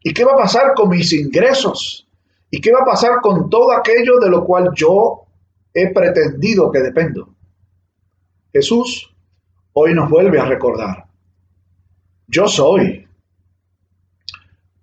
¿Y 0.04 0.14
qué 0.14 0.24
va 0.24 0.34
a 0.34 0.38
pasar 0.38 0.74
con 0.74 0.90
mis 0.90 1.12
ingresos? 1.14 2.08
¿Y 2.52 2.60
qué 2.62 2.72
va 2.72 2.80
a 2.82 2.86
pasar 2.86 3.22
con 3.22 3.50
todo 3.50 3.72
aquello 3.72 4.20
de 4.20 4.30
lo 4.30 4.44
cual 4.46 4.72
yo 4.76 5.26
he 5.74 5.94
pretendido 5.94 6.72
que 6.72 6.80
dependo? 6.80 7.36
Jesús 8.52 9.14
hoy 9.74 9.94
nos 9.94 10.10
vuelve 10.10 10.40
a 10.40 10.46
recordar, 10.46 11.06
yo 12.28 12.48
soy, 12.48 13.08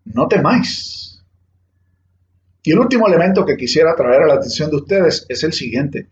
no 0.04 0.28
temáis. 0.28 1.22
Y 2.62 2.72
el 2.72 2.78
último 2.78 3.06
elemento 3.06 3.44
que 3.44 3.56
quisiera 3.56 3.94
traer 3.94 4.22
a 4.22 4.26
la 4.26 4.34
atención 4.34 4.70
de 4.70 4.76
ustedes 4.76 5.26
es 5.28 5.44
el 5.44 5.52
siguiente. 5.52 6.08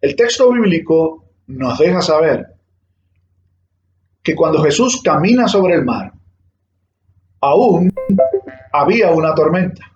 El 0.00 0.16
texto 0.16 0.50
bíblico 0.50 1.24
nos 1.46 1.78
deja 1.78 2.00
saber 2.00 2.51
que 4.22 4.34
cuando 4.34 4.62
Jesús 4.62 5.00
camina 5.02 5.48
sobre 5.48 5.74
el 5.74 5.84
mar, 5.84 6.12
aún 7.40 7.92
había 8.72 9.10
una 9.10 9.34
tormenta. 9.34 9.90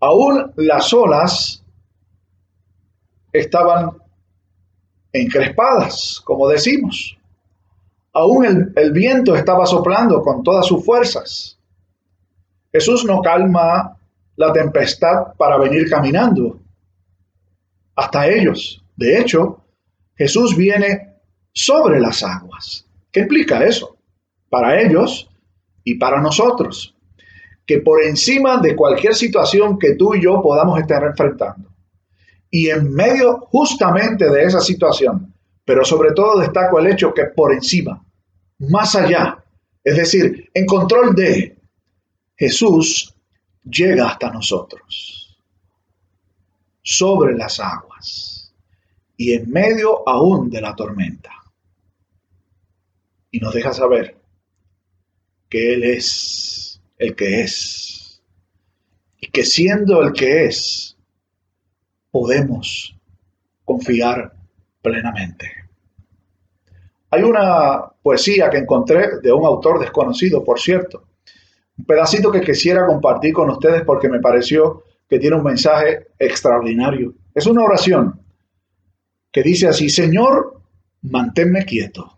Aún 0.00 0.52
las 0.56 0.92
olas 0.92 1.64
estaban 3.32 3.90
encrespadas, 5.12 6.20
como 6.24 6.48
decimos. 6.48 7.18
Aún 8.12 8.44
el, 8.44 8.72
el, 8.76 8.92
viento 8.92 9.34
estaba 9.34 9.66
soplando 9.66 10.22
con 10.22 10.42
todas 10.42 10.66
sus 10.66 10.84
fuerzas. 10.84 11.58
Jesús 12.72 13.04
no 13.04 13.22
calma 13.22 13.96
la 14.36 14.52
tempestad 14.52 15.34
para 15.36 15.58
venir 15.58 15.88
caminando 15.88 16.60
hasta 17.96 18.28
ellos. 18.28 18.84
De 18.96 19.18
hecho, 19.18 19.60
Jesús 20.16 20.56
viene 20.56 21.14
sobre 21.52 22.00
las 22.00 22.22
aguas. 22.22 22.83
¿Qué 23.14 23.20
implica 23.20 23.64
eso? 23.64 23.96
Para 24.50 24.82
ellos 24.82 25.30
y 25.84 25.94
para 25.94 26.20
nosotros. 26.20 26.96
Que 27.64 27.78
por 27.78 28.02
encima 28.02 28.60
de 28.60 28.74
cualquier 28.74 29.14
situación 29.14 29.78
que 29.78 29.94
tú 29.94 30.16
y 30.16 30.22
yo 30.22 30.42
podamos 30.42 30.80
estar 30.80 31.04
enfrentando, 31.04 31.70
y 32.50 32.68
en 32.70 32.92
medio 32.92 33.38
justamente 33.50 34.28
de 34.28 34.42
esa 34.42 34.60
situación, 34.60 35.32
pero 35.64 35.84
sobre 35.84 36.12
todo 36.12 36.40
destaco 36.40 36.80
el 36.80 36.88
hecho 36.88 37.14
que 37.14 37.26
por 37.26 37.52
encima, 37.52 38.04
más 38.58 38.96
allá, 38.96 39.42
es 39.82 39.96
decir, 39.96 40.50
en 40.52 40.66
control 40.66 41.14
de 41.14 41.56
Jesús, 42.36 43.14
llega 43.62 44.08
hasta 44.08 44.30
nosotros, 44.30 45.38
sobre 46.82 47.34
las 47.34 47.60
aguas 47.60 48.52
y 49.16 49.32
en 49.32 49.50
medio 49.50 50.06
aún 50.06 50.50
de 50.50 50.60
la 50.60 50.74
tormenta 50.74 51.43
y 53.34 53.40
nos 53.40 53.52
deja 53.52 53.72
saber 53.72 54.14
que 55.48 55.74
Él 55.74 55.82
es 55.82 56.80
el 56.96 57.16
que 57.16 57.40
es 57.40 58.22
y 59.18 59.26
que 59.26 59.44
siendo 59.44 60.02
el 60.02 60.12
que 60.12 60.44
es, 60.44 60.96
podemos 62.12 62.96
confiar 63.64 64.32
plenamente. 64.80 65.50
Hay 67.10 67.24
una 67.24 67.82
poesía 68.04 68.48
que 68.48 68.58
encontré 68.58 69.18
de 69.20 69.32
un 69.32 69.44
autor 69.44 69.80
desconocido, 69.80 70.44
por 70.44 70.60
cierto, 70.60 71.08
un 71.76 71.86
pedacito 71.86 72.30
que 72.30 72.40
quisiera 72.40 72.86
compartir 72.86 73.32
con 73.32 73.50
ustedes 73.50 73.82
porque 73.82 74.08
me 74.08 74.20
pareció 74.20 74.84
que 75.08 75.18
tiene 75.18 75.34
un 75.34 75.42
mensaje 75.42 76.06
extraordinario. 76.20 77.14
Es 77.34 77.48
una 77.48 77.64
oración 77.64 78.20
que 79.32 79.42
dice 79.42 79.66
así, 79.66 79.90
Señor, 79.90 80.60
manténme 81.02 81.64
quieto 81.64 82.13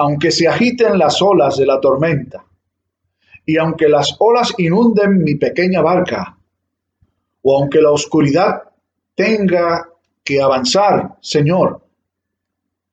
aunque 0.00 0.30
se 0.30 0.48
agiten 0.48 0.98
las 0.98 1.20
olas 1.20 1.58
de 1.58 1.66
la 1.66 1.78
tormenta, 1.78 2.42
y 3.44 3.58
aunque 3.58 3.86
las 3.86 4.16
olas 4.18 4.54
inunden 4.56 5.22
mi 5.22 5.34
pequeña 5.34 5.82
barca, 5.82 6.38
o 7.42 7.58
aunque 7.58 7.82
la 7.82 7.90
oscuridad 7.90 8.62
tenga 9.14 9.90
que 10.24 10.40
avanzar, 10.40 11.18
Señor, 11.20 11.86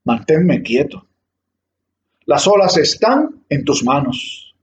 manténme 0.03 0.61
quieto. 0.61 1.07
Las 2.25 2.45
olas 2.45 2.75
están 2.75 3.41
en 3.47 3.63
tus 3.63 3.85
manos. 3.85 4.53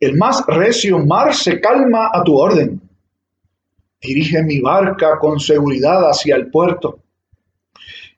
El 0.00 0.16
más 0.16 0.42
recio 0.46 1.00
mar 1.00 1.34
se 1.34 1.60
calma 1.60 2.08
a 2.14 2.24
tu 2.24 2.34
orden. 2.34 2.80
Dirige 4.00 4.42
mi 4.42 4.58
barca 4.60 5.18
con 5.18 5.38
seguridad 5.38 6.08
hacia 6.08 6.36
el 6.36 6.50
puerto 6.50 7.02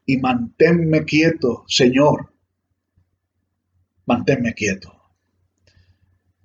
y 0.06 0.18
manténme 0.18 1.04
quieto, 1.04 1.64
Señor, 1.66 2.31
manténme 4.06 4.54
quieto. 4.54 4.92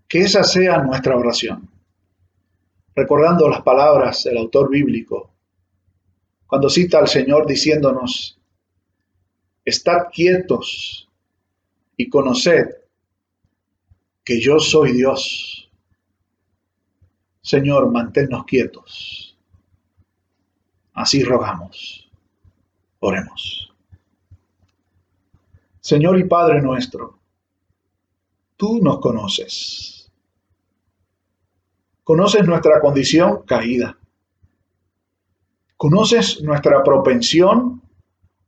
Que 0.07 0.21
esa 0.21 0.43
sea 0.43 0.77
nuestra 0.79 1.17
oración. 1.17 1.69
Recordando 2.95 3.47
las 3.47 3.61
palabras 3.61 4.23
del 4.23 4.37
autor 4.37 4.69
bíblico, 4.69 5.31
cuando 6.47 6.69
cita 6.69 6.99
al 6.99 7.07
Señor 7.07 7.45
diciéndonos, 7.45 8.39
estad 9.65 10.07
quietos 10.11 11.09
y 11.97 12.09
conoced 12.09 12.69
que 14.23 14.39
yo 14.39 14.59
soy 14.59 14.93
Dios. 14.93 15.69
Señor, 17.41 17.91
manténnos 17.91 18.45
quietos. 18.45 19.37
Así 20.93 21.23
rogamos. 21.23 22.09
Oremos. 22.99 23.71
Señor 25.79 26.19
y 26.19 26.25
Padre 26.25 26.61
nuestro, 26.61 27.19
tú 28.57 28.79
nos 28.81 28.99
conoces. 28.99 30.11
Conoces 32.03 32.45
nuestra 32.45 32.79
condición 32.81 33.43
caída. 33.43 33.97
Conoces 35.77 36.41
nuestra 36.41 36.83
propensión 36.83 37.81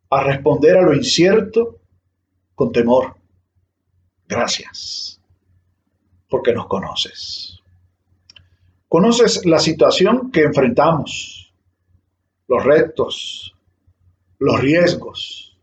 a 0.09 0.23
responder 0.23 0.77
a 0.77 0.81
lo 0.81 0.93
incierto 0.93 1.77
con 2.55 2.71
temor. 2.71 3.15
Gracias, 4.27 5.21
porque 6.29 6.53
nos 6.53 6.67
conoces. 6.67 7.59
Conoces 8.87 9.45
la 9.45 9.59
situación 9.59 10.31
que 10.31 10.41
enfrentamos, 10.41 11.53
los 12.47 12.63
retos, 12.63 13.55
los 14.39 14.59
riesgos, 14.59 15.57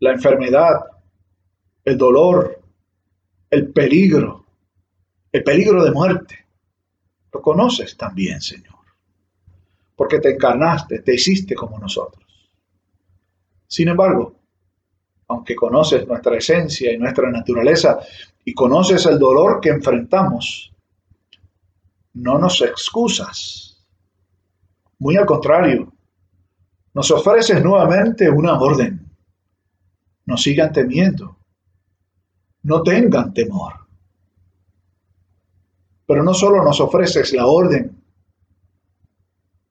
la 0.00 0.12
enfermedad, 0.12 0.80
el 1.84 1.96
dolor, 1.96 2.57
el 3.50 3.68
peligro, 3.72 4.44
el 5.32 5.42
peligro 5.42 5.84
de 5.84 5.90
muerte. 5.90 6.46
Lo 7.32 7.42
conoces 7.42 7.96
también, 7.96 8.40
Señor, 8.40 8.78
porque 9.96 10.18
te 10.18 10.30
encarnaste, 10.30 11.00
te 11.00 11.14
hiciste 11.14 11.54
como 11.54 11.78
nosotros. 11.78 12.24
Sin 13.66 13.88
embargo, 13.88 14.34
aunque 15.28 15.54
conoces 15.54 16.06
nuestra 16.06 16.36
esencia 16.36 16.92
y 16.92 16.98
nuestra 16.98 17.30
naturaleza 17.30 17.98
y 18.44 18.54
conoces 18.54 19.04
el 19.06 19.18
dolor 19.18 19.60
que 19.60 19.68
enfrentamos, 19.68 20.72
no 22.14 22.38
nos 22.38 22.62
excusas. 22.62 23.84
Muy 24.98 25.16
al 25.16 25.26
contrario, 25.26 25.92
nos 26.94 27.10
ofreces 27.10 27.62
nuevamente 27.62 28.28
una 28.28 28.58
orden. 28.58 29.06
No 30.24 30.36
sigan 30.36 30.72
temiendo. 30.72 31.37
No 32.68 32.82
tengan 32.82 33.32
temor. 33.32 33.72
Pero 36.04 36.22
no 36.22 36.34
solo 36.34 36.62
nos 36.62 36.78
ofreces 36.82 37.32
la 37.32 37.46
orden, 37.46 37.98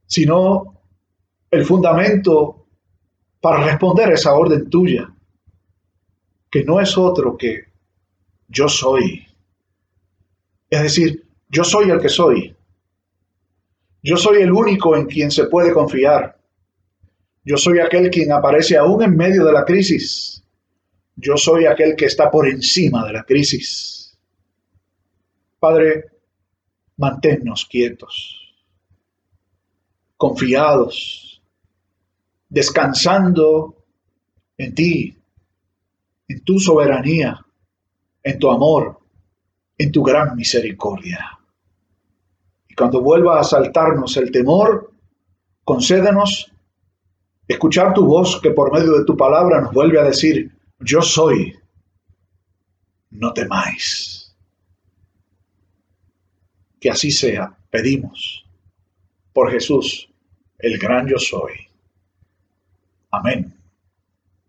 sino 0.07 0.81
el 1.51 1.63
fundamento 1.63 2.65
para 3.39 3.63
responder 3.63 4.13
esa 4.13 4.33
orden 4.33 4.67
tuya, 4.67 5.13
que 6.49 6.63
no 6.63 6.81
es 6.81 6.97
otro 6.97 7.37
que 7.37 7.65
yo 8.47 8.67
soy. 8.67 9.27
Es 10.67 10.81
decir, 10.81 11.23
yo 11.49 11.63
soy 11.63 11.91
el 11.91 12.01
que 12.01 12.09
soy. 12.09 12.55
Yo 14.01 14.17
soy 14.17 14.41
el 14.41 14.51
único 14.51 14.95
en 14.95 15.05
quien 15.05 15.29
se 15.29 15.45
puede 15.45 15.71
confiar. 15.71 16.41
Yo 17.45 17.57
soy 17.57 17.79
aquel 17.79 18.09
quien 18.09 18.31
aparece 18.31 18.75
aún 18.75 19.03
en 19.03 19.15
medio 19.15 19.45
de 19.45 19.53
la 19.53 19.65
crisis. 19.65 20.43
Yo 21.19 21.35
soy 21.35 21.65
aquel 21.65 21.95
que 21.95 22.05
está 22.05 22.29
por 22.29 22.47
encima 22.47 23.03
de 23.05 23.13
la 23.13 23.23
crisis. 23.23 24.15
Padre, 25.59 26.05
manténnos 26.97 27.65
quietos, 27.65 28.55
confiados, 30.15 31.41
descansando 32.47 33.83
en 34.59 34.75
ti, 34.75 35.17
en 36.27 36.43
tu 36.43 36.59
soberanía, 36.59 37.43
en 38.21 38.37
tu 38.37 38.51
amor, 38.51 38.99
en 39.75 39.91
tu 39.91 40.03
gran 40.03 40.35
misericordia. 40.35 41.39
Y 42.69 42.75
cuando 42.75 43.01
vuelva 43.01 43.37
a 43.37 43.41
asaltarnos 43.41 44.15
el 44.17 44.31
temor, 44.31 44.93
concédenos 45.63 46.51
escuchar 47.47 47.95
tu 47.95 48.05
voz 48.05 48.39
que 48.39 48.51
por 48.51 48.71
medio 48.71 48.99
de 48.99 49.05
tu 49.05 49.17
palabra 49.17 49.61
nos 49.61 49.73
vuelve 49.73 49.99
a 49.99 50.03
decir, 50.03 50.56
yo 50.79 51.01
soy, 51.01 51.57
no 53.09 53.33
temáis. 53.33 54.35
Que 56.79 56.91
así 56.91 57.11
sea, 57.11 57.57
pedimos, 57.69 58.45
por 59.33 59.51
Jesús, 59.51 60.09
el 60.59 60.77
gran 60.77 61.07
yo 61.07 61.17
soy. 61.17 61.53
Amén. 63.11 63.56